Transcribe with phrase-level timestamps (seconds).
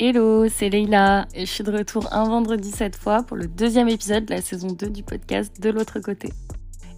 [0.00, 3.88] Hello, c'est Leila et je suis de retour un vendredi cette fois pour le deuxième
[3.88, 6.32] épisode de la saison 2 du podcast De l'autre côté.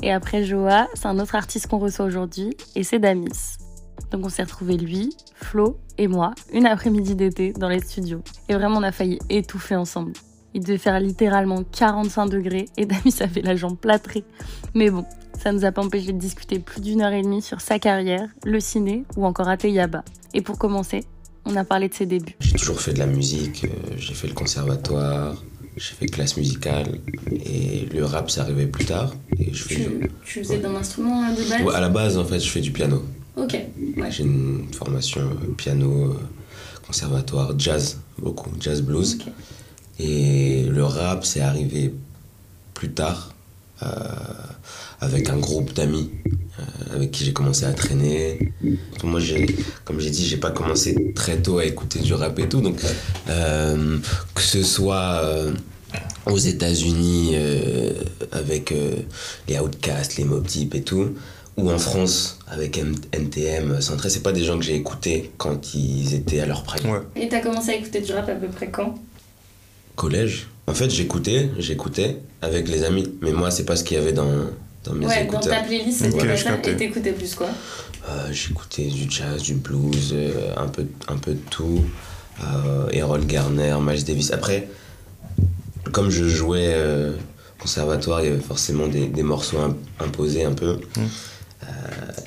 [0.03, 3.59] Et après Joa, c'est un autre artiste qu'on reçoit aujourd'hui et c'est Damis.
[4.11, 8.23] Donc on s'est retrouvé lui, Flo et moi une après-midi d'été dans les studios.
[8.49, 10.15] Et vraiment on a failli étouffer ensemble.
[10.55, 14.25] Il devait faire littéralement 45 degrés et Damis avait la jambe plâtrée.
[14.73, 15.05] Mais bon,
[15.39, 18.31] ça nous a pas empêché de discuter plus d'une heure et demie sur sa carrière,
[18.47, 20.03] le ciné ou encore Yaba.
[20.33, 21.05] Et pour commencer,
[21.47, 22.35] on a parlé de ses débuts.
[22.41, 25.43] J'ai toujours fait de la musique, euh, j'ai fait le conservatoire,
[25.77, 26.99] j'ai fait classe musicale
[27.31, 29.15] et le rap c'est arrivé plus tard.
[29.39, 29.89] Et je fais
[30.25, 32.73] tu, faisais d'un instrument hein, de base À la base en fait je fais du
[32.73, 33.05] piano.
[33.37, 33.57] Ok.
[34.11, 36.21] J'ai une formation euh, piano, euh,
[36.87, 39.19] conservatoire, jazz, beaucoup, jazz blues.
[39.99, 41.95] Et le rap c'est arrivé
[42.75, 43.33] plus tard
[45.01, 46.11] avec un groupe d'amis
[46.59, 48.53] euh, avec qui j'ai commencé à traîner.
[49.05, 49.21] Moi,
[49.85, 52.63] comme j'ai dit, j'ai pas commencé très tôt à écouter du rap et tout.
[52.63, 52.81] Donc,
[53.29, 53.99] euh,
[54.35, 55.53] que ce soit euh,
[56.25, 57.37] aux États-Unis
[58.33, 58.75] avec
[59.49, 61.15] les Outcasts, les Mob Deep et tout,
[61.59, 62.79] ou en France avec
[63.13, 66.91] NTM, Centré, c'est pas des gens que j'ai écoutés quand ils étaient à leur prime.
[66.91, 67.01] Ouais.
[67.17, 68.95] Et t'as commencé à écouter du rap à peu près quand?
[69.95, 70.49] Collège.
[70.67, 74.13] En fait, j'écoutais, j'écoutais avec les amis, mais moi, c'est pas ce qu'il y avait
[74.13, 74.51] dans
[74.95, 76.59] dans ouais, Dans ta playlist, c'était okay, ça.
[76.65, 77.49] Et t'écoutais plus quoi
[78.09, 81.85] euh, J'écoutais du jazz, du blues, euh, un, peu, un peu de tout.
[82.43, 84.31] Euh, Errol Garner, Miles Davis.
[84.33, 84.69] Après,
[85.93, 87.13] comme je jouais euh,
[87.59, 89.59] conservatoire, il y avait forcément des, des morceaux
[90.01, 90.79] imposés un peu.
[90.97, 91.01] Mmh.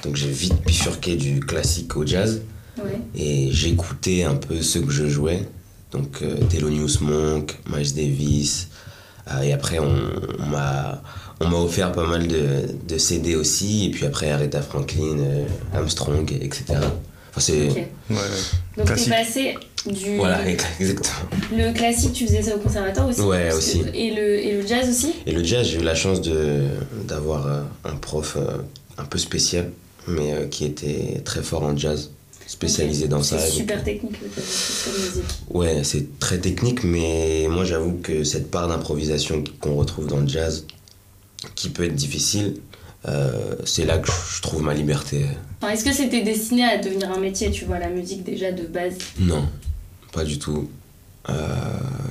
[0.03, 2.41] donc j'ai vite bifurqué du classique au jazz.
[2.77, 2.99] Ouais.
[3.15, 5.47] Et j'écoutais un peu ce que je jouais.
[5.91, 8.69] Donc Thelonious Monk, Miles Davis.
[9.43, 9.95] Et après, on,
[10.39, 11.01] on m'a
[11.39, 15.45] on m'a offert pas mal de, de, CD aussi, et puis après Aretha Franklin, euh,
[15.73, 16.65] Armstrong, etc.
[16.69, 17.69] Enfin, c'est.
[18.09, 18.17] Ouais,
[18.77, 20.17] Donc t'es passé du.
[20.17, 21.29] Voilà, exactement.
[21.51, 23.83] Le classique, tu faisais ça au conservatoire aussi Ouais, aussi.
[23.93, 26.21] Et le, et le jazz aussi Et le jazz, j'ai eu la chance
[27.05, 28.57] d'avoir euh, un prof euh,
[28.97, 29.71] un peu spécial,
[30.07, 32.11] mais qui était très fort en jazz
[32.49, 33.37] spécialisé dans ça.
[33.37, 35.23] C'est super technique le musique.
[35.51, 40.27] Ouais, c'est très technique, mais moi j'avoue que cette part d'improvisation qu'on retrouve dans le
[40.27, 40.65] jazz,
[41.53, 42.55] qui peut être difficile,
[43.07, 45.25] euh, c'est là que je trouve ma liberté.
[45.71, 48.95] Est-ce que c'était destiné à devenir un métier, tu vois, la musique déjà de base?
[49.19, 49.47] Non,
[50.11, 50.67] pas du tout.
[51.29, 51.33] Euh,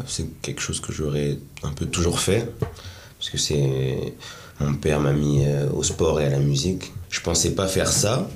[0.06, 2.48] c'est quelque chose que j'aurais un peu toujours fait,
[3.18, 4.14] parce que c'est
[4.60, 6.92] mon père m'a mis euh, au sport et à la musique.
[7.10, 8.30] Je pensais pas faire ça.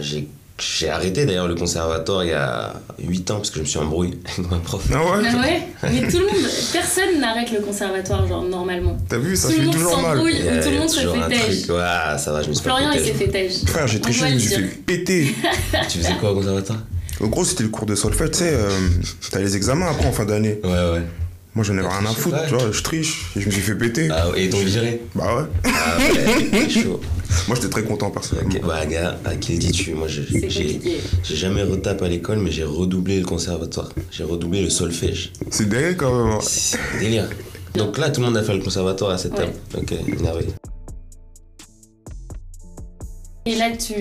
[0.00, 0.26] j'ai
[0.58, 3.78] j'ai arrêté d'ailleurs le conservatoire il y a 8 ans parce que je me suis
[3.78, 4.82] embrouillé avec ma prof.
[4.92, 8.96] Ah ouais, ah ouais Mais tout le monde, personne n'arrête le conservatoire genre normalement.
[9.08, 10.18] T'as vu, ça fait toujours mal.
[10.18, 10.24] Tout
[10.70, 11.68] le monde se fait têche.
[11.68, 13.64] Ouais, ça va, je me suis Florian, il s'est fait têche.
[13.66, 15.34] Frère, j'ai triché, je me suis fait péter.
[15.88, 16.78] tu faisais quoi au conservatoire?
[17.20, 18.68] En gros, c'était le cours de solfège, tu sais, euh,
[19.30, 20.58] t'as les examens après en fin d'année.
[20.64, 21.02] Ouais, ouais.
[21.54, 24.08] Moi j'en ai rien à foutre, tu vois, je triche je me suis fait péter.
[24.10, 25.42] Ah, et donc viré Bah ouais.
[25.64, 26.98] Ah ouais, chaud.
[27.46, 28.54] Moi j'étais très content personnellement.
[28.54, 29.92] Ok, bah gars, à qui dis-tu?
[29.92, 33.90] Moi j'ai jamais retapé à l'école, mais j'ai redoublé le conservatoire.
[34.10, 35.32] J'ai redoublé le solfège.
[35.50, 36.38] C'est délire quand même.
[36.40, 37.28] C'est délire.
[37.74, 39.52] Donc là, tout le monde a fait le conservatoire à cette table.
[39.76, 40.46] Ok, énervé.
[43.44, 43.94] Et là, tu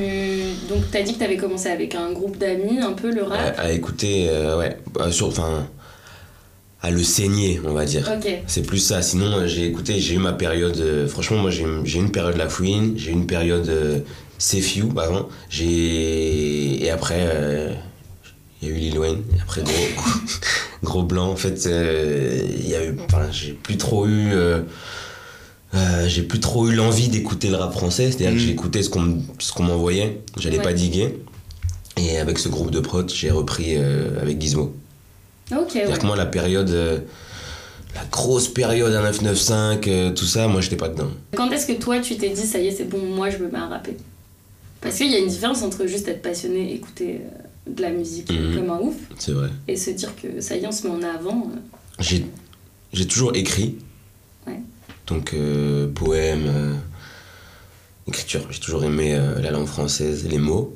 [0.69, 3.55] donc t'as dit que t'avais commencé avec un groupe d'amis, un peu le rap?
[3.57, 5.67] À, écouter, euh, ouais, bah, sur, enfin
[6.81, 8.11] à le saigner, on va dire.
[8.47, 9.01] C'est plus ça.
[9.01, 10.77] Sinon, j'ai écouté, j'ai eu ma période.
[10.79, 13.99] Euh, franchement, moi, j'ai une période La Fouine, j'ai une période euh,
[14.39, 15.29] Sefiu avant.
[15.49, 16.83] J'ai.
[16.83, 17.73] Et après, euh,
[18.61, 19.21] il y a eu Lil Wayne.
[19.37, 19.73] Et après, gros,
[20.83, 21.29] gros blanc.
[21.29, 22.97] En fait, il y a eu.
[23.05, 24.33] Enfin, j'ai plus trop eu.
[26.07, 28.47] j'ai plus trop eu l'envie d'écouter le rap français, c'est-à-dire que mm.
[28.47, 31.19] j'écoutais ce qu'on m'envoyait, j'allais pas diguer.
[31.97, 34.73] Et avec ce groupe de prods, j'ai repris avec Gizmo.
[35.69, 36.69] C'est-à-dire que moi, la période.
[36.69, 36.99] Euh,
[37.93, 41.09] la grosse période à 995, euh, tout ça, moi, j'étais pas dedans.
[41.35, 43.49] Quand est-ce que toi, tu t'es dit, ça y est, c'est bon, moi, je me
[43.49, 43.97] mets à rapper?
[44.79, 48.31] Parce qu'il y a une différence entre juste être passionné, écouter euh, de la musique
[48.31, 48.55] mhm.
[48.55, 48.95] comme un ouf.
[49.19, 49.49] C'est vrai.
[49.67, 51.51] Et se dire que ça y est, on se met en avant.
[51.99, 52.25] J'ai,
[52.93, 53.75] j'ai toujours écrit.
[54.47, 54.61] Ouais.
[55.07, 55.35] Donc,
[55.93, 56.79] poème,
[58.07, 58.47] écriture.
[58.51, 60.73] J'ai toujours aimé la langue française, les mots.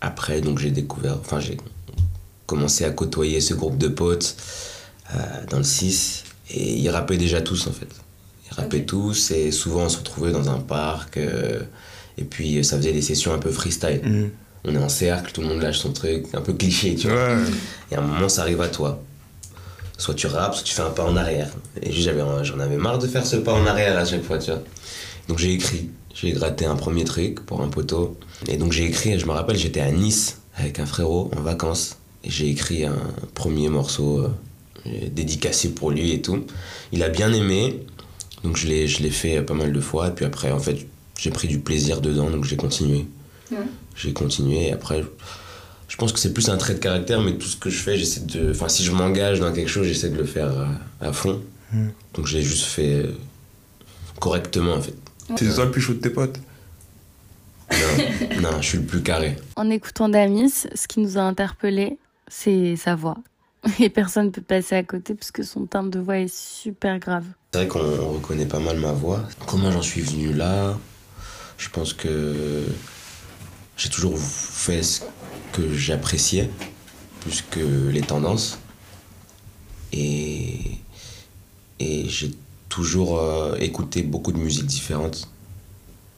[0.00, 1.16] après, donc, j'ai découvert.
[1.20, 1.56] Enfin, j'ai
[2.46, 4.36] commencé à côtoyer ce groupe de potes
[5.14, 5.18] euh,
[5.50, 7.88] dans le 6 et ils rappaient déjà tous en fait.
[8.50, 11.60] Ils rappaient tous et souvent on se retrouvait dans un parc euh,
[12.18, 14.00] et puis ça faisait des sessions un peu freestyle.
[14.04, 14.30] Mm.
[14.66, 17.36] On est en cercle, tout le monde lâche son truc, un peu cliché, tu vois.
[17.90, 19.02] Et à un moment ça arrive à toi.
[19.98, 21.50] Soit tu rappes, soit tu fais un pas en arrière.
[21.82, 24.62] Et j'en avais marre de faire ce pas en arrière à chaque fois, tu vois.
[25.28, 28.18] Donc j'ai écrit, j'ai gratté un premier truc pour un poteau.
[28.48, 31.96] Et donc j'ai écrit, je me rappelle, j'étais à Nice avec un frérot en vacances
[32.03, 32.96] Et j'ai écrit un
[33.34, 34.28] premier morceau euh,
[35.10, 36.44] dédicacé pour lui et tout.
[36.92, 37.80] Il a bien aimé,
[38.42, 40.08] donc je l'ai, je l'ai fait pas mal de fois.
[40.08, 40.86] Et puis après, en fait,
[41.18, 43.06] j'ai pris du plaisir dedans, donc j'ai continué.
[43.50, 43.58] Ouais.
[43.96, 44.68] J'ai continué.
[44.68, 45.04] Et après,
[45.88, 47.96] je pense que c'est plus un trait de caractère, mais tout ce que je fais,
[47.96, 48.50] j'essaie de.
[48.50, 50.50] Enfin, si je m'engage dans quelque chose, j'essaie de le faire
[51.00, 51.40] à, à fond.
[51.72, 51.88] Mm.
[52.14, 53.12] Donc je l'ai juste fait euh,
[54.20, 54.94] correctement, en fait.
[55.36, 56.38] C'est toi le plus chaud de tes potes?
[57.72, 59.36] Non, non, je suis le plus carré.
[59.56, 61.96] En écoutant Damis, ce qui nous a interpellés,
[62.28, 63.18] c'est sa voix.
[63.80, 66.98] Et personne ne peut passer à côté parce que son timbre de voix est super
[66.98, 67.24] grave.
[67.52, 69.22] C'est vrai qu'on reconnaît pas mal ma voix.
[69.46, 70.78] Comment j'en suis venu là?
[71.56, 72.64] Je pense que
[73.76, 75.02] j'ai toujours fait ce
[75.52, 76.50] que j'appréciais
[77.20, 78.58] plus que les tendances.
[79.92, 80.78] Et,
[81.78, 82.32] et j'ai
[82.68, 85.28] toujours euh, écouté beaucoup de musiques différentes.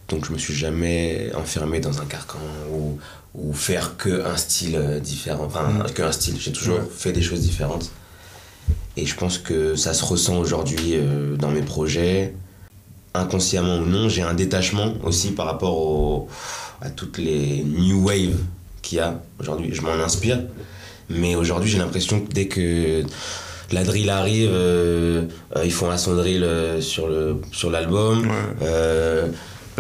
[0.09, 2.39] Donc je me suis jamais enfermé dans un carcan
[2.73, 2.99] ou,
[3.35, 5.45] ou faire que un style euh, différent.
[5.47, 6.37] Enfin, que un style.
[6.39, 7.91] J'ai toujours fait des choses différentes.
[8.97, 12.35] Et je pense que ça se ressent aujourd'hui euh, dans mes projets.
[13.15, 16.29] Inconsciemment ou non, j'ai un détachement aussi par rapport au-
[16.83, 18.37] à toutes les new wave
[18.83, 19.71] qu'il y a aujourd'hui.
[19.73, 20.41] Je m'en inspire.
[21.09, 23.03] Mais aujourd'hui, j'ai l'impression que dès que
[23.73, 25.23] la drill arrive, euh,
[25.57, 26.47] euh, ils font un son drill
[26.81, 27.09] sur
[27.53, 28.29] sur l'album.
[28.63, 29.29] Euh,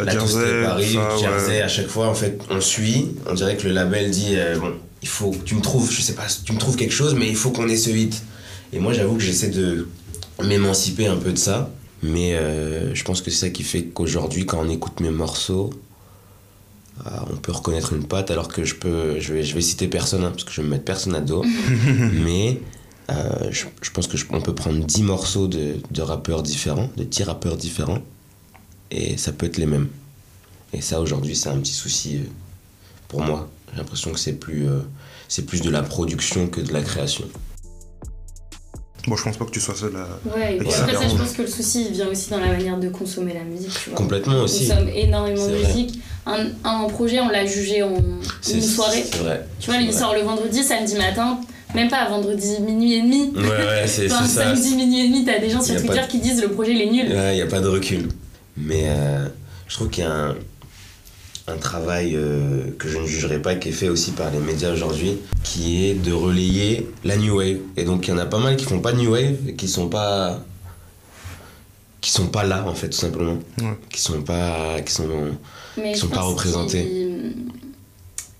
[0.04, 0.14] La
[0.62, 0.76] la
[1.18, 1.62] Jersey, ouais.
[1.62, 3.08] À chaque fois, en fait, on suit.
[3.28, 4.72] On dirait que le label dit euh, bon,
[5.02, 7.28] il faut que tu me trouves, je sais pas, tu me trouves quelque chose, mais
[7.28, 8.22] il faut qu'on ait ce hit.
[8.72, 9.88] Et moi, j'avoue que j'essaie de
[10.42, 11.70] m'émanciper un peu de ça.
[12.02, 15.70] Mais euh, je pense que c'est ça qui fait qu'aujourd'hui, quand on écoute mes morceaux,
[17.06, 19.88] euh, on peut reconnaître une patte, alors que je peux, je vais, je vais citer
[19.88, 21.44] personne, hein, parce que je vais me mettre personne à dos.
[22.24, 22.60] mais
[23.50, 27.04] je, je pense que je- on peut prendre 10 morceaux de, de rappeurs différents, de
[27.04, 27.98] 10 rappeurs différents,
[28.90, 29.88] et ça peut être les mêmes.
[30.72, 32.20] Et ça, aujourd'hui, c'est un petit souci euh,
[33.08, 33.48] pour moi.
[33.72, 34.80] J'ai l'impression que c'est plus, euh,
[35.28, 37.24] c'est plus de la production que de la création.
[39.06, 40.08] Bon, je pense pas que tu sois seul à.
[40.36, 40.74] Ouais, Ouais.
[40.80, 43.34] après ça, je pense que le souci il vient aussi dans la manière de consommer
[43.34, 43.96] la musique, tu vois.
[43.98, 44.66] Complètement On aussi.
[44.66, 46.00] consomme énormément de musique.
[46.26, 49.04] Un, un projet, on l'a jugé en une soirée.
[49.08, 49.46] C'est vrai.
[49.60, 51.40] Tu vois, il sort le vendredi, samedi matin,
[51.76, 53.30] même pas vendredi minuit et demi.
[53.36, 54.44] Ouais, ouais, c'est Enfin, ça.
[54.46, 56.72] samedi minuit et demi, t'as des gens sur Y Twitter pas qui disent le projet
[56.72, 57.06] il est nul.
[57.08, 58.08] Il n'y a pas de recul.
[58.56, 59.28] Mais euh,
[59.68, 60.34] je trouve qu'il y a un,
[61.48, 64.72] un travail euh, que je ne jugerai pas, qui est fait aussi par les médias
[64.72, 67.58] aujourd'hui, qui est de relayer la New Wave.
[67.76, 69.54] Et donc il y en a pas mal qui font pas de New Wave et
[69.54, 70.40] qui sont pas
[72.00, 73.76] qui sont pas là en fait tout simplement Ouais.
[73.90, 75.08] qui sont pas qui sont
[75.76, 76.86] Mais je sont pas représentés.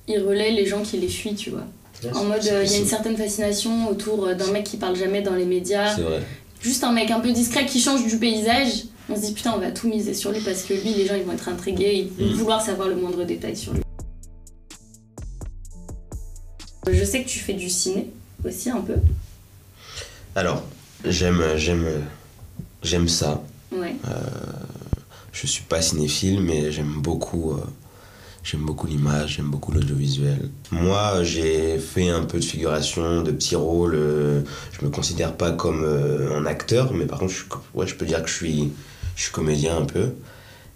[0.09, 1.65] Ils relaient les gens qui les fuient, tu vois.
[2.15, 4.95] En mode, euh, il y a une certaine fascination autour euh, d'un mec qui parle
[4.97, 5.97] jamais dans les médias.
[5.97, 6.23] c'est vrai
[6.61, 8.85] Juste un mec un peu discret qui change du paysage.
[9.09, 11.15] On se dit putain, on va tout miser sur lui parce que lui, les gens
[11.15, 12.39] ils vont être intrigués, ils vont Mm.
[12.39, 13.83] vouloir savoir le moindre détail sur lui.
[16.91, 18.11] Je sais que tu fais du ciné
[18.45, 18.95] aussi un peu.
[20.35, 20.63] alors
[21.05, 21.85] j'aime j'aime
[22.83, 23.43] j'aime ça
[23.73, 23.97] Ouais.
[25.33, 27.57] je suis pas cinéphile, mais j'aime beaucoup, euh,
[28.45, 30.49] j'aime beaucoup l'image, j'aime beaucoup l'audiovisuel.
[30.71, 33.95] Moi, j'ai fait un peu de figuration, de petits rôles.
[33.97, 34.43] euh,
[34.73, 37.43] je me considère pas comme euh, un acteur, mais par contre, je,
[37.75, 38.73] ouais, je peux dire que je suis,
[39.17, 40.13] je suis comédien un peu.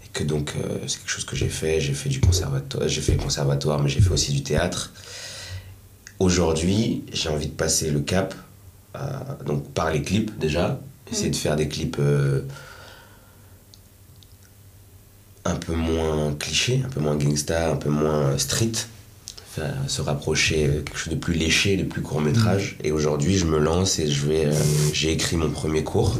[0.04, 1.80] Et que donc, euh, c'est quelque chose que j'ai fait.
[1.80, 4.92] J'ai fait du conservatoire, j'ai fait le conservatoire, mais j'ai fait aussi du théâtre.
[6.18, 8.34] Aujourd'hui, j'ai envie de passer le cap,
[8.96, 9.00] euh,
[9.46, 10.80] donc par les clips déjà,
[11.10, 11.98] essayer de faire des clips.
[12.00, 12.42] euh,
[15.44, 18.72] un peu moins cliché, un peu moins gangsta, un peu moins street,
[19.88, 22.76] se rapprocher quelque chose de plus léché, de plus court métrage.
[22.84, 24.52] Et aujourd'hui, je me lance et je vais, euh,
[24.92, 26.18] j'ai écrit mon premier cours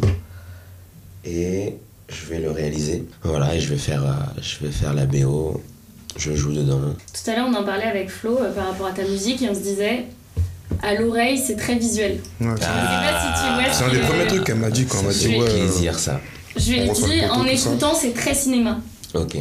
[1.24, 1.76] et
[2.10, 3.04] je vais le réaliser.
[3.22, 5.62] Voilà, et je vais faire, euh, je vais faire la BO.
[6.16, 6.80] Je joue dedans.
[7.12, 9.48] Tout à l'heure, on en parlait avec Flo euh, par rapport à ta musique et
[9.48, 10.06] on se disait,
[10.82, 12.18] à l'oreille, c'est très visuel.
[12.40, 15.28] Ouais, si vois C'est un des premiers trucs qu'elle m'a dit quand elle m'a dit
[15.28, 15.40] ouais.
[15.48, 16.20] euh, plaisir, ça.
[16.56, 18.80] Je lui ai dit, en écoutant, c'est très cinéma.
[19.14, 19.36] Ok.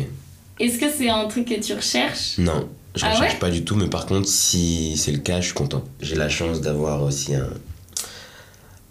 [0.60, 2.38] Est-ce que c'est un truc que tu recherches?
[2.38, 5.20] Non, je ne Ah cherche ouais pas du tout, mais par contre, si c'est le
[5.20, 5.84] cas, je suis content.
[6.02, 7.50] J'ai la chance d'avoir aussi un,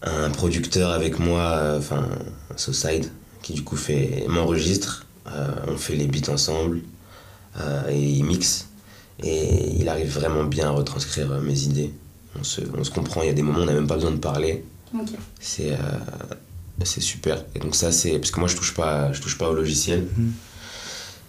[0.02, 2.08] un producteur avec moi, euh, enfin,
[2.56, 3.10] Socide,
[3.42, 5.06] qui du coup fait m'enregistre.
[5.26, 6.80] Euh, on fait les beats ensemble
[7.60, 8.68] euh, et il mixe.
[9.22, 11.92] Et il arrive vraiment bien à retranscrire euh, mes idées.
[12.38, 13.96] On se, on se comprend, il y a des moments où on n'a même pas
[13.96, 14.64] besoin de parler.
[15.40, 15.76] C'est euh,
[16.84, 17.44] c'est super.
[17.54, 18.18] Et donc ça, c'est...
[18.18, 20.06] Parce que moi, je touche pas, je touche pas au logiciel.
[20.16, 20.32] Mhm.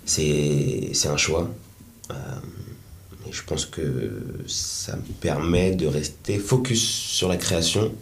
[0.06, 1.50] C'est c'est un choix.
[2.12, 2.16] Euh,
[3.28, 7.94] et je pense que ça me permet de rester focus sur la création.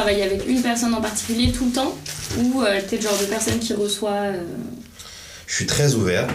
[0.00, 1.94] Tu travailles avec une personne en particulier tout le temps
[2.38, 4.42] ou euh, t'es le genre de personne qui reçoit euh,
[5.46, 6.26] Je suis très ouvert.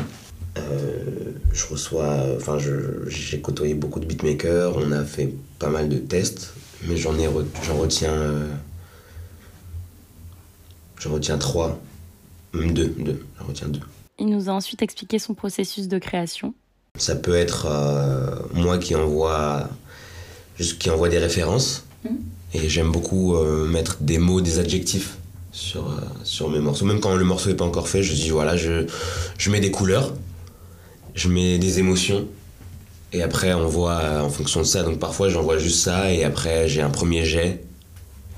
[0.60, 5.90] Euh, je reçois, enfin, je- j'ai côtoyé beaucoup de beatmakers, on a fait pas mal
[5.90, 6.54] de tests,
[6.88, 8.48] mais j'en ai, re- j'en retiens, euh,
[11.00, 11.80] j'en retiens trois,
[12.54, 13.80] même deux, deux, j'en retiens deux.
[14.20, 16.54] Il nous a ensuite expliqué son processus de création.
[17.00, 19.68] Ça peut être euh, moi qui envoie,
[20.60, 21.84] juste qui envoie des références.
[22.04, 22.18] Mhm.
[22.56, 25.18] Et j'aime beaucoup euh, mettre des mots, des adjectifs
[25.52, 26.86] sur, euh, sur mes morceaux.
[26.86, 28.86] Même quand le morceau n'est pas encore fait, je dis voilà, je,
[29.38, 30.14] je mets des couleurs,
[31.16, 32.26] je mets des émotions.
[33.12, 34.84] Et après, on voit en fonction de ça.
[34.84, 37.66] Donc parfois, j'envoie juste ça et après, j'ai un premier jet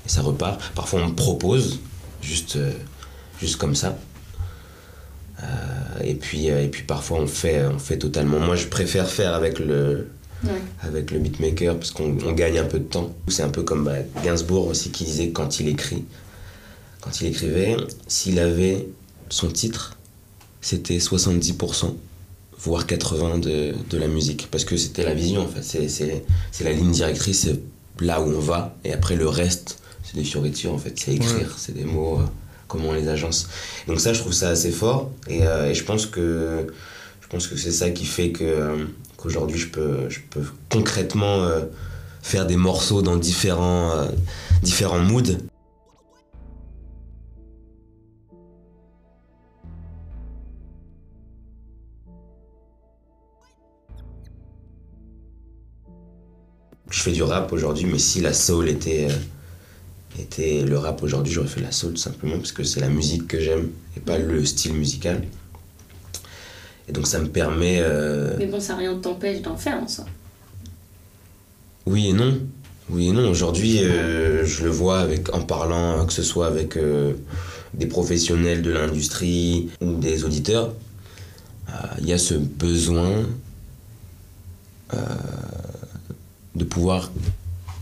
[0.04, 0.60] et ça repart.
[0.74, 1.78] Parfois, on me propose,
[2.20, 2.72] juste, euh,
[3.40, 3.96] juste comme ça.
[6.02, 8.40] Et, puis, et puis parfois, on fait, on fait totalement.
[8.40, 10.08] Moi, je préfère faire avec le,
[10.44, 10.50] Ouais.
[10.82, 13.12] avec le beatmaker parce qu'on on gagne un peu de temps.
[13.28, 16.04] C'est un peu comme bah, Gainsbourg aussi qui disait quand il écrit,
[17.00, 17.76] quand il écrivait,
[18.06, 18.86] s'il avait
[19.30, 19.96] son titre,
[20.60, 21.94] c'était 70%,
[22.60, 24.48] voire 80% de, de la musique.
[24.50, 27.60] Parce que c'était la vision en fait, c'est- c'est c'est la ligne directrice, c'est
[28.04, 31.56] là où on va, et après le reste, c'est des fioritures en fait, c'est écrire,
[31.58, 32.24] c'est des mots, euh,
[32.68, 33.48] comment on les agence.
[33.88, 36.66] Donc ça, je trouve ça assez fort, et, euh, et je pense que
[37.20, 38.84] je pense que c'est ça qui fait que euh,
[39.18, 41.66] qu'aujourd'hui je peux, je peux concrètement euh,
[42.22, 44.06] faire des morceaux dans différents, euh,
[44.62, 45.36] différents moods.
[56.90, 61.32] Je fais du rap aujourd'hui, mais si la soul était, euh, était le rap aujourd'hui,
[61.32, 64.16] j'aurais fait la soul tout simplement parce que c'est la musique que j'aime et pas
[64.16, 65.22] le style musical.
[66.88, 67.78] Et donc ça me permet.
[67.80, 70.06] euh, Mais bon, ça rien ne t'empêche d'en faire en soi.
[71.86, 72.38] Oui et non.
[72.90, 73.28] Oui et non.
[73.30, 77.12] Aujourd'hui, euh, je le vois avec, en parlant, que ce soit avec euh,
[77.74, 80.72] des professionnels de l'industrie ou des auditeurs.
[82.00, 83.26] Il y a ce besoin
[86.54, 87.10] de pouvoir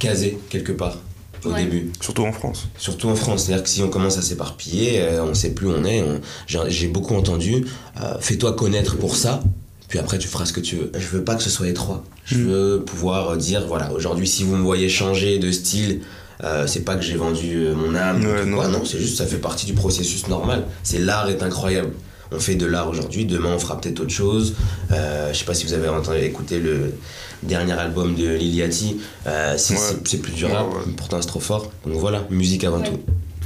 [0.01, 0.99] caser quelque part
[1.47, 1.65] au Ouais.
[1.65, 1.93] début.
[2.01, 2.67] Surtout en France.
[2.79, 5.73] Surtout en France, c'est-à-dire que si on commence à s'éparpiller, euh, on sait plus où
[5.73, 6.03] on est.
[6.03, 6.21] on-
[6.69, 7.65] J'ai beaucoup entendu,
[8.01, 9.43] euh, fais-toi connaître pour ça,
[9.89, 10.93] puis après tu feras ce que tu veux.
[10.97, 12.05] Je veux pas que ce soit étroit.
[12.25, 12.47] Je Mm.
[12.49, 16.01] veux pouvoir euh, dire, voilà, aujourd'hui si vous me voyez changer de style,
[16.45, 18.57] euh, c'est pas que j'ai vendu mon âme, Ouais, non.
[18.57, 20.65] quoi, non, c'est juste ça fait partie du processus normal.
[20.83, 21.93] C'est l'art est incroyable.
[22.33, 24.55] On fait de l'art aujourd'hui, demain on fera peut-être autre chose.
[24.93, 26.95] Euh, je sais pas si vous avez entendu écouter le
[27.43, 30.19] dernier album de Liliati, euh, c'est Ouais.
[30.19, 30.93] plus du rap, ouais.
[30.97, 31.71] pourtant c'est trop fort.
[31.87, 32.89] Donc voilà, musique avant Ouais.
[32.91, 32.99] tout.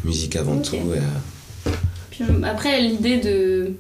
[0.04, 0.76] Musique avant tout.
[0.76, 1.70] et, euh,
[2.10, 3.72] Puis euh, après, l'idée de.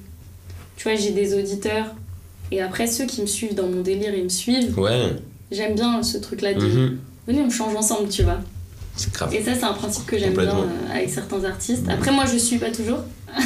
[0.76, 1.86] Tu vois, j'ai des auditeurs.
[2.52, 4.78] Et après, ceux qui me suivent dans mon délire, ils me suivent.
[4.78, 5.16] ouais,
[5.52, 6.60] J'aime bien ce truc-là de.
[6.60, 8.38] mhm, Venez, on change ensemble, tu vois.
[8.96, 9.32] c'est grave.
[9.34, 11.84] Et ça, c'est un principe que j'aime bien euh, avec certains artistes.
[11.88, 12.98] Après, moi, je suis pas toujours.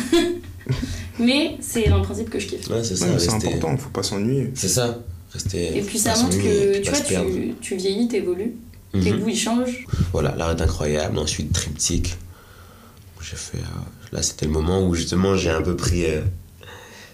[1.19, 2.69] Mais c'est un principe que je kiffe.
[2.69, 3.07] Ouais, c'est ça.
[3.13, 4.51] Ouais, c'est important, faut pas s'ennuyer.
[4.55, 4.99] C'est ça.
[5.33, 5.77] Rester.
[5.79, 8.55] Et puis ça montre que, tu vois, tu, tu vieillis, t'évolues.
[8.93, 9.21] Tes Mhm.
[9.21, 9.85] goûts, ils changent.
[10.13, 11.19] Voilà, l'art est incroyable.
[11.19, 12.17] Ensuite, triptyque.
[13.21, 13.59] J'ai fait.
[13.59, 13.63] euh,
[14.13, 16.05] là, c'était le moment où justement j'ai un peu pris.
[16.05, 16.21] euh,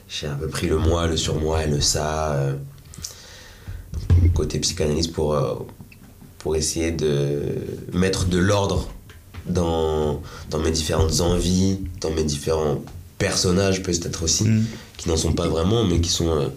[0.09, 2.33] j'ai un peu pris le moi, le surmoi et le ça.
[2.35, 2.55] euh,
[4.35, 5.55] côté psychanalyse pour, euh,
[6.39, 7.41] pour essayer de
[7.93, 8.89] mettre de l'ordre
[9.47, 12.83] dans, dans mes différentes envies, dans mes différents
[13.21, 14.45] personnages peut-être aussi.
[14.45, 14.65] Mm.
[14.97, 16.29] qui n'en sont pas vraiment, mais qui sont.
[16.29, 16.49] euh,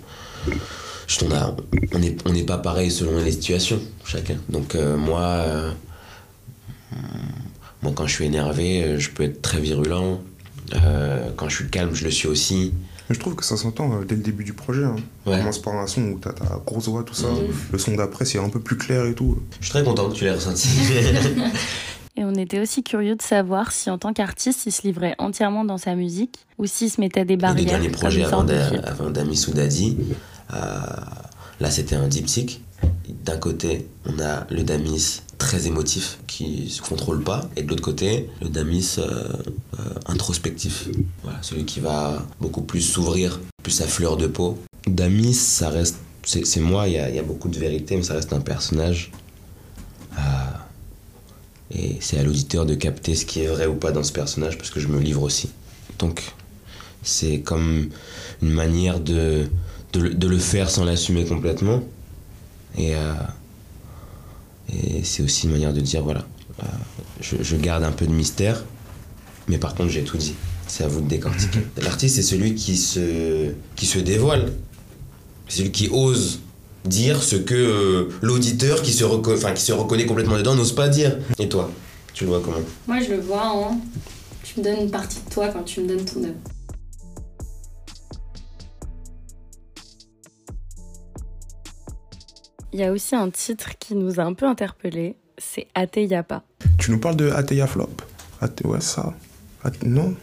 [1.93, 4.37] on n'est on n'est pas pareil selon les situations, chacun.
[4.49, 5.71] Donc, euh, moi, euh,
[7.83, 10.21] moi, quand je suis énervé, euh, je peux être très virulent.
[10.75, 12.73] Euh, quand je suis calme, je le suis aussi.
[13.09, 14.85] Mais je trouve que ça s'entend euh, dès le début du projet.
[14.85, 14.95] Hein.
[15.25, 17.27] On commence par un son où t'as ta grosse voix, tout ça.
[17.27, 17.53] Mhm.
[17.73, 19.37] Le son d'après, c'est un peu plus clair et tout.
[19.59, 20.67] Je suis très content que tu l'aies ressenti.
[22.15, 25.65] Et on était aussi curieux de savoir si en tant qu'artiste, il se livrait entièrement
[25.65, 27.65] dans sa musique ou s'il se mettait des barrières.
[27.65, 28.45] le dernier comme projet une avant
[28.83, 29.97] avant d'Ami Soudadi,
[30.53, 30.57] euh,
[31.59, 32.61] là c'était un diptyque.
[33.23, 37.81] D'un côté, on a le Damis très émotif qui se contrôle pas, et de l'autre
[37.81, 39.03] côté, le Damis euh,
[39.79, 40.89] euh, introspectif.
[41.23, 44.57] Voilà, celui qui va beaucoup plus s'ouvrir, plus à fleur de peau.
[44.85, 45.97] Damis, ça reste.
[46.25, 48.39] C'est moi, il y a, il y a beaucoup de vérité, mais ça reste un
[48.39, 49.11] personnage.
[51.75, 54.57] Et c'est à l'auditeur de capter ce qui est vrai ou pas dans ce personnage,
[54.57, 55.49] parce que je me livre aussi.
[55.99, 56.21] Donc,
[57.01, 57.89] c'est comme
[58.41, 59.47] une manière de,
[59.93, 61.83] de, le- de le faire sans l'assumer complètement.
[62.77, 63.13] Et, euh,
[64.71, 66.25] et c'est aussi une manière de dire voilà,
[66.61, 66.65] euh,
[67.21, 68.63] je, je garde un peu de mystère,
[69.47, 70.35] mais par contre j'ai tout dit.
[70.67, 71.59] C'est à vous de décortiquer.
[71.81, 74.53] L'artiste, c'est celui qui se, qui se dévoile.
[75.47, 76.39] C'est celui qui ose
[76.85, 79.03] dire ce que euh, l'auditeur qui, se
[79.53, 81.17] qui se reconnaît complètement dedans n'ose pas dire.
[81.39, 81.69] Et toi,
[82.13, 82.57] tu le vois comment?
[82.87, 83.45] Moi, je le vois.
[83.45, 83.77] Hein.
[84.43, 86.33] Tu me donnes une partie de toi quand tu me donnes ton œuvre.
[92.73, 96.41] Il y a aussi un titre qui nous a un peu interpellés, c'est Ateyapa.
[96.79, 97.89] Tu nous parles de Ateya Flop
[98.41, 99.13] Ate, ouais, ça.
[99.85, 100.15] Non?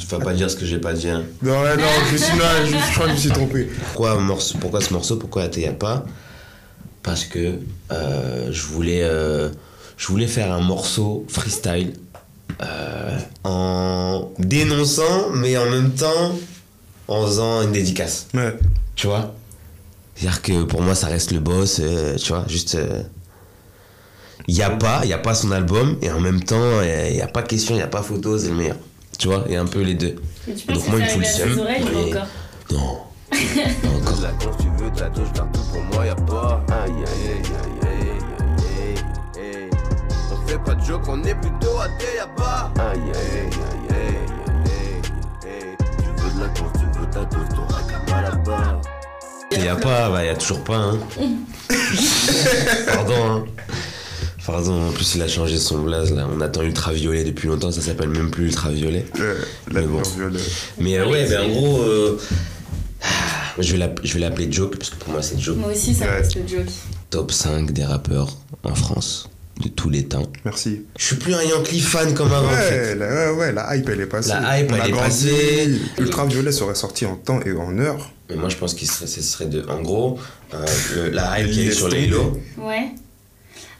[0.00, 1.08] Tu vas pas dire ce que j'ai pas dit.
[1.08, 1.24] hein.
[1.42, 3.64] Non, non, je, suis, non, je, je crois que je me suis trompé.
[3.84, 6.04] Pourquoi, morceau, pourquoi ce morceau Pourquoi Ateya pas?
[7.02, 7.58] Parce que
[7.92, 9.50] euh, je, voulais, euh,
[9.96, 11.92] je voulais faire un morceau freestyle
[12.62, 16.34] euh, en dénonçant, mais en même temps
[17.08, 18.26] en faisant une dédicace.
[18.34, 18.56] Ouais.
[18.96, 19.34] Tu vois?
[20.14, 21.80] C'est-à-dire que pour moi, ça reste le boss,
[22.22, 22.76] tu vois, juste.
[24.48, 27.20] Il n'y a pas, il a pas son album, et en même temps, il n'y
[27.22, 28.76] a, pas question, il n'y a pas photo, c'est le meilleur.
[29.20, 30.16] Tu vois, il y a un peu les deux.
[30.48, 32.98] Et tu penses Donc que moi, il me fout à le seum, mais- Non.
[33.30, 33.36] Pas
[33.88, 34.20] encore.
[34.22, 36.64] La con, tu veux, ta touche partout pour moi, y'a pas.
[36.70, 38.18] Aïe, aïe, aïe, aïe, aïe,
[38.80, 39.70] aïe, aïe.
[40.32, 42.72] On fait pas de joke, on est plutôt à thé, y'a pas.
[42.78, 43.50] Aïe, aïe, aïe,
[43.90, 44.16] aïe, aïe,
[44.70, 45.76] aïe, aïe.
[45.98, 48.80] Tu veux de la course, tu veux ta dose, t'auras qu'à mal là-bas.
[49.52, 50.76] Il n'y a pas, bah, il n'y a toujours pas.
[50.76, 50.98] Hein.
[52.86, 53.14] Pardon.
[53.26, 53.44] Hein.
[54.46, 56.26] Pardon, en plus il a changé son blaze là.
[56.34, 59.04] On attend Ultraviolet depuis longtemps, ça s'appelle même plus Ultraviolet.
[59.18, 59.36] Le,
[59.72, 60.00] la Mais bon.
[60.02, 60.44] couleur violet.
[60.78, 62.18] Mais euh, ouais, mais en gros, euh,
[63.58, 65.58] je vais l'app- je vais l'appeler Joke, parce que pour moi c'est Joke.
[65.58, 66.10] Moi aussi, ça Ouais.
[66.18, 66.66] reste le joke.
[67.10, 69.28] Top 5 des rappeurs en France
[69.62, 70.30] de tous les temps.
[70.44, 70.82] Merci.
[70.98, 72.92] Je suis plus un Yankee fan comme avant en fait.
[72.92, 74.30] Ouais, la, ouais, ouais, la hype elle est passée.
[74.30, 75.04] La hype, On elle est grandi.
[75.04, 75.72] passée.
[75.98, 78.10] Ultraviolet serait sorti en temps et en heure.
[78.30, 79.64] Mais moi je pense qu'il serait, ce serait de.
[79.68, 80.18] En gros,
[80.54, 80.64] euh,
[80.96, 82.88] le- la hype eu Laisse sur les lots, Ouais.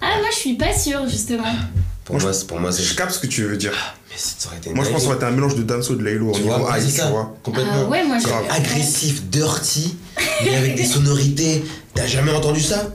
[0.01, 1.45] Ah, moi, je suis pas sûre, justement.
[2.05, 2.83] pour Moi, c'est- pour moi c'est.
[2.83, 3.73] Je capte ce que tu veux dire.
[4.11, 5.95] Mais ça aurait été Moi, je pense que ça va être un mélange de Damso
[5.95, 7.37] et de Laylo au Tu niveau vois, tu ça, vois.
[7.43, 7.73] complètement.
[7.85, 8.45] Ah ouais, moi, je Grave.
[8.51, 9.97] agressif, dirty,
[10.45, 11.65] mais avec des sonorités.
[11.95, 12.95] T'as jamais entendu ça?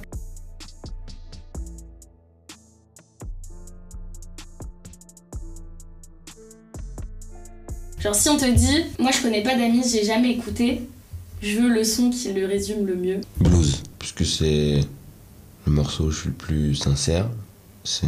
[8.00, 10.81] Genre, si on te dit, moi, je connais pas d'amis, j'ai jamais écouté,
[11.41, 13.21] je veux le son qui le résume le mieux.
[13.39, 14.81] Blues, puisque c'est
[15.65, 17.28] le morceau où je suis le plus sincère.
[17.84, 18.08] C'est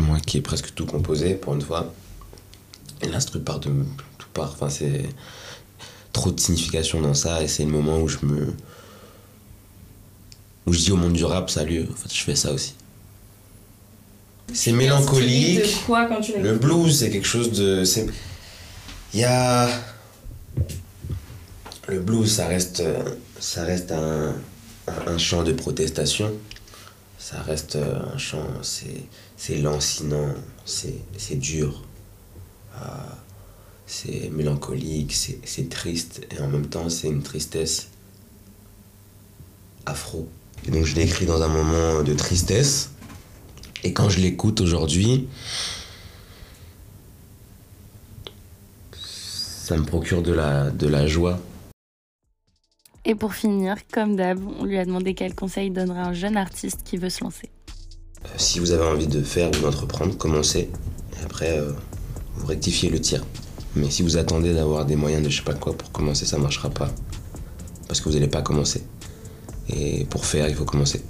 [0.00, 1.92] moi qui ai presque tout composé pour une fois.
[3.02, 3.70] Et l'instru part de
[4.18, 4.52] tout part.
[4.52, 5.04] Enfin, c'est
[6.12, 8.54] trop de signification dans ça et c'est le moment où je me.
[10.66, 12.74] où je dis au monde du rap, salut, en fait, je fais ça aussi.
[14.52, 15.60] C'est mélancolique.
[15.60, 17.84] De quoi quand tu Le blues, c'est quelque chose de.
[19.14, 19.68] Il y a.
[21.88, 22.82] Le blues, ça reste,
[23.38, 24.34] ça reste un,
[24.88, 26.32] un, un chant de protestation.
[27.28, 30.32] Ça reste euh, un chant, c'est, lancinant,
[30.64, 31.82] c'est, dur.
[32.76, 33.18] Ah,
[33.84, 37.88] c'est mélancolique, c'est, triste, et en même temps, c'est une tristesse
[39.86, 40.28] afro.
[40.68, 42.90] Et donc, je l'ai écrit dans un moment de tristesse.
[43.82, 45.26] Et quand je l'écoute aujourd'hui,
[48.92, 51.40] ça me procure de la joie.
[53.08, 56.80] Et pour finir, comme d'hab, on lui a demandé quel conseil donnerait un jeune artiste
[56.84, 57.50] qui veut se lancer.
[58.24, 60.70] Euh, Si vous avez envie de faire ou d'entreprendre, commencez.
[61.16, 61.70] Et après, euh,
[62.34, 63.24] vous rectifiez le tir.
[63.76, 66.36] Mais si vous attendez d'avoir des moyens de je sais pas quoi pour commencer, ça
[66.36, 66.90] marchera pas.
[67.86, 68.82] Parce que vous n'allez pas commencer.
[69.68, 71.04] Et pour faire, il faut commencer.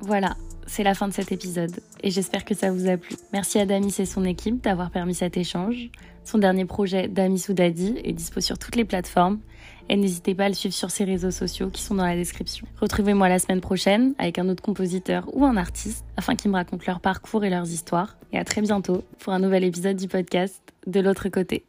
[0.00, 0.36] Voilà,
[0.70, 3.16] c'est la fin de cet épisode et j'espère que ça vous a plu.
[3.32, 5.90] Merci à Damis et son équipe d'avoir permis cet échange.
[6.24, 9.40] Son dernier projet, Damis ou Daddy, est dispo sur toutes les plateformes
[9.88, 12.68] et n'hésitez pas à le suivre sur ses réseaux sociaux qui sont dans la description.
[12.80, 16.84] Retrouvez-moi la semaine prochaine avec un autre compositeur ou un artiste afin qu'ils me racontent
[16.86, 18.16] leur parcours et leurs histoires.
[18.32, 21.64] Et à très bientôt pour un nouvel épisode du podcast De l'autre côté.